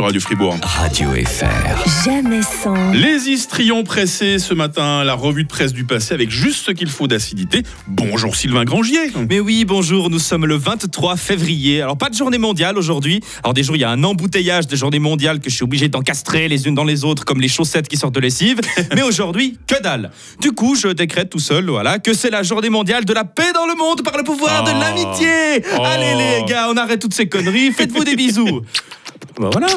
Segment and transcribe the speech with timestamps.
[0.00, 0.56] Radio Fribourg.
[0.62, 2.04] Radio FR.
[2.04, 2.90] Jamais sans.
[2.92, 6.88] Les histrions pressés ce matin, la revue de presse du passé avec juste ce qu'il
[6.88, 7.62] faut d'acidité.
[7.86, 9.12] Bonjour Sylvain Grangier.
[9.28, 11.82] Mais oui, bonjour, nous sommes le 23 février.
[11.82, 13.20] Alors pas de journée mondiale aujourd'hui.
[13.44, 15.88] Alors des jours, il y a un embouteillage de journées mondiales que je suis obligé
[15.88, 18.60] d'encastrer les unes dans les autres comme les chaussettes qui sortent de lessive.
[18.94, 20.10] Mais aujourd'hui, que dalle.
[20.40, 23.52] Du coup, je décrète tout seul, voilà, que c'est la journée mondiale de la paix
[23.54, 24.78] dans le monde par le pouvoir de Oh.
[24.80, 25.62] l'amitié.
[25.78, 25.82] Oh.
[25.84, 28.62] Allez les gars, on arrête toutes ces conneries, faites-vous des bisous.
[29.40, 29.68] Bah voilà,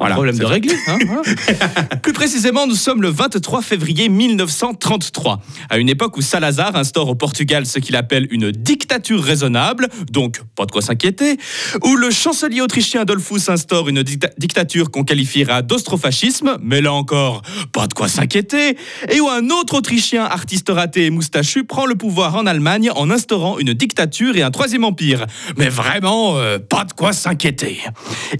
[0.00, 0.74] Voilà, problème de régler.
[0.88, 1.22] hein, voilà.
[2.02, 7.14] Plus précisément, nous sommes le 23 février 1933, à une époque où Salazar instaure au
[7.14, 11.36] Portugal ce qu'il appelle une dictature raisonnable, donc pas de quoi s'inquiéter,
[11.84, 17.42] où le chancelier autrichien Adolphus instaure une dicta- dictature qu'on qualifiera d'austrofascisme, mais là encore,
[17.72, 18.76] pas de quoi s'inquiéter,
[19.08, 23.08] et où un autre autrichien artiste raté et moustachu prend le pouvoir en Allemagne en
[23.10, 25.26] instaurant une dictature et un troisième empire.
[25.56, 27.80] Mais vraiment, euh, pas de quoi s'inquiéter.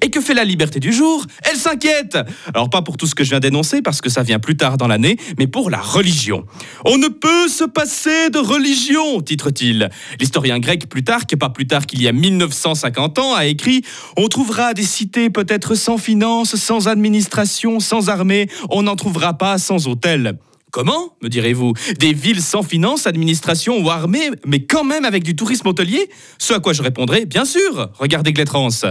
[0.02, 2.16] Et que fait la liberté du jour Elle s'inquiète
[2.54, 4.78] Alors pas pour tout ce que je viens d'énoncer, parce que ça vient plus tard
[4.78, 6.44] dans l'année, mais pour la religion.
[6.86, 9.90] On ne peut se passer de religion, titre-t-il.
[10.18, 13.82] L'historien grec Plutarque, pas plus tard qu'il y a 1950 ans, a écrit
[14.16, 19.58] On trouvera des cités peut-être sans finances, sans administration, sans armée, on n'en trouvera pas
[19.58, 20.38] sans hôtel.
[20.76, 21.72] Comment, me direz-vous?
[22.00, 26.10] Des villes sans finances, administration ou armée, mais quand même avec du tourisme hôtelier?
[26.36, 28.84] Ce à quoi je répondrai, bien sûr, regardez Glétrance.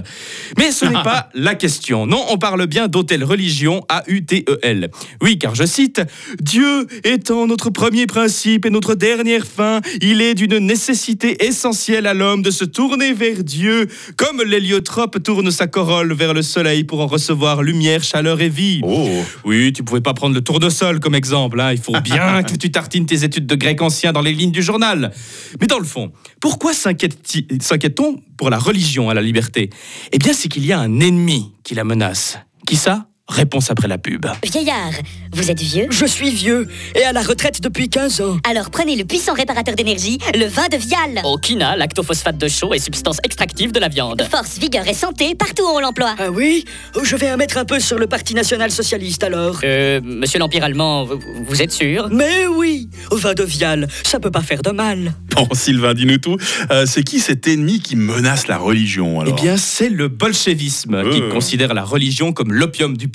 [0.57, 2.07] Mais ce n'est pas la question.
[2.07, 4.89] Non, on parle bien d'hôtel religion, A-U-T-E-L.
[5.21, 6.01] Oui, car je cite
[6.41, 12.15] Dieu étant notre premier principe et notre dernière fin, il est d'une nécessité essentielle à
[12.15, 17.01] l'homme de se tourner vers Dieu, comme l'héliotrope tourne sa corolle vers le soleil pour
[17.01, 18.79] en recevoir lumière, chaleur et vie.
[18.81, 19.07] Oh.
[19.43, 21.59] Oui, tu pouvais pas prendre le tournesol comme exemple.
[21.61, 21.74] hein.
[21.75, 24.63] Il faut bien que tu tartines tes études de grec ancien dans les lignes du
[24.63, 25.11] journal.
[25.59, 29.69] Mais dans le fond, pourquoi s'inquiète-t- s'inquiète-t-on pour la religion à la liberté?
[30.11, 32.39] Eh bien, c'est qu'il y a un ennemi qui la menace.
[32.65, 33.07] Qui ça?
[33.29, 34.27] Réponse après la pub.
[34.43, 34.91] Vieillard,
[35.33, 35.87] vous êtes vieux?
[35.89, 38.37] Je suis vieux et à la retraite depuis 15 ans.
[38.47, 41.21] Alors prenez le puissant réparateur d'énergie, le vin de Vial.
[41.25, 44.21] Au quina, lactophosphate de chaux et substance extractive de la viande.
[44.29, 46.13] Force, vigueur et santé partout où on l'emploie.
[46.19, 46.65] Ah oui?
[47.03, 49.59] Je vais en mettre un peu sur le Parti national socialiste alors.
[49.63, 52.07] Euh, monsieur l'Empire allemand, vous, vous êtes sûr?
[52.11, 55.13] Mais oui Au vin de Vial, ça peut pas faire de mal.
[55.35, 56.37] Bon, Sylvain, dis-nous tout.
[56.69, 61.09] Euh, c'est qui cet ennemi qui menace la religion Eh alors bien, c'est le bolchevisme
[61.11, 61.31] qui Euh.
[61.31, 63.07] considère la religion comme l'opium du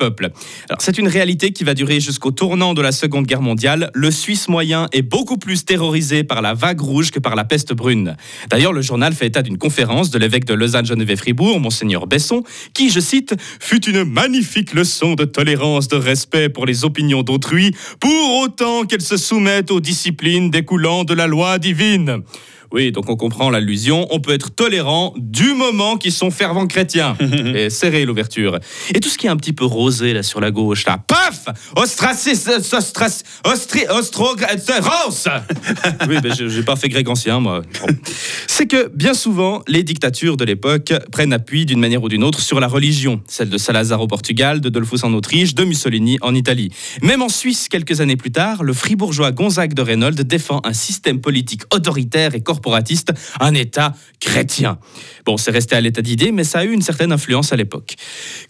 [0.78, 3.90] c'est une réalité qui va durer jusqu'au tournant de la Seconde Guerre mondiale.
[3.94, 7.72] Le Suisse moyen est beaucoup plus terrorisé par la vague rouge que par la peste
[7.72, 8.16] brune.
[8.48, 12.42] D'ailleurs, le journal fait état d'une conférence de l'évêque de Lausanne-Geneviève-Fribourg, monseigneur Besson,
[12.74, 17.72] qui, je cite, fut une magnifique leçon de tolérance, de respect pour les opinions d'autrui,
[18.00, 22.22] pour autant qu'elles se soumettent aux disciplines découlant de la loi divine.
[22.72, 24.06] Oui, donc on comprend l'allusion.
[24.10, 27.16] On peut être tolérant du moment qu'ils sont fervents chrétiens.
[27.54, 28.58] Et serrez l'ouverture.
[28.94, 31.46] Et tout ce qui est un petit peu rosé là sur la gauche, là, paf
[31.76, 32.38] Ostracis,
[32.72, 35.24] ostras, ostri, ostro, rose
[36.08, 37.62] Oui, ben je- j'ai pas fait grec ancien, moi.
[38.46, 42.40] C'est que bien souvent, les dictatures de l'époque prennent appui d'une manière ou d'une autre
[42.40, 43.20] sur la religion.
[43.26, 46.70] Celle de Salazar au Portugal, de Dolphus en Autriche, de Mussolini en Italie.
[47.02, 51.20] Même en Suisse, quelques années plus tard, le fribourgeois Gonzague de Reynold défend un système
[51.20, 54.78] politique autoritaire et corporatiste, un État chrétien.
[55.24, 57.94] Bon, c'est resté à l'état d'idée, mais ça a eu une certaine influence à l'époque.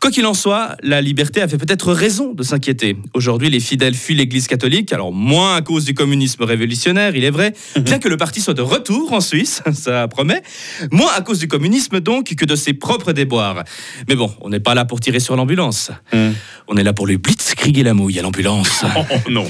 [0.01, 2.97] Quoi qu'il en soit, la liberté avait peut-être raison de s'inquiéter.
[3.15, 7.31] Aujourd'hui, les fidèles fuient l'Église catholique, alors moins à cause du communisme révolutionnaire, il est
[7.31, 10.43] vrai, bien que le parti soit de retour en Suisse, ça promet,
[10.91, 13.63] moins à cause du communisme donc que de ses propres déboires.
[14.09, 15.93] Mais bon, on n'est pas là pour tirer sur l'ambulance.
[16.13, 16.31] Hmm.
[16.67, 18.85] On est là pour lui blitzkrieger la mouille à l'ambulance.
[18.97, 19.47] Oh non.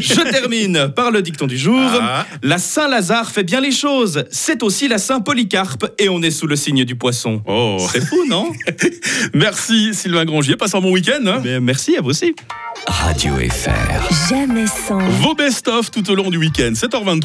[0.00, 1.80] Je termine par le dicton du jour.
[2.00, 2.26] Ah.
[2.42, 3.93] La Saint-Lazare fait bien les choses.
[4.30, 7.42] C'est aussi la Saint-Polycarpe et on est sous le signe du poisson.
[7.46, 7.78] Oh.
[7.92, 8.50] C'est fou, non
[9.34, 10.56] Merci Sylvain Grangier.
[10.56, 11.24] Passe un bon week-end.
[11.26, 11.40] hein.
[11.44, 12.34] Mais Merci à vous aussi.
[12.86, 14.28] Radio FR.
[14.28, 14.98] Jamais sans.
[14.98, 16.72] Vos best-of tout au long du week-end.
[16.74, 17.22] 7h23.